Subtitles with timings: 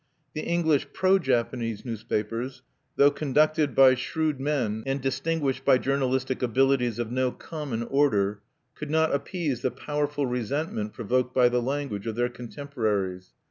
[0.33, 2.63] The English "pro Japanese" newspapers,
[2.95, 8.41] though conducted by shrewd men, and distinguished by journalistic abilities of no common order,
[8.73, 13.33] could not appease the powerful resentment provoked by the language of their contemporaries.